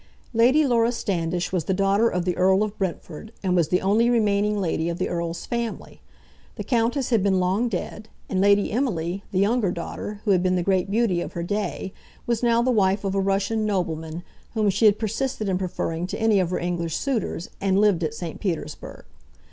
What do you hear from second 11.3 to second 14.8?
her day, was now the wife of a Russian nobleman whom